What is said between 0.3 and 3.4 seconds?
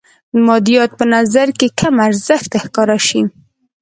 مادیات په نظر کې کم ارزښته ښکاره شي.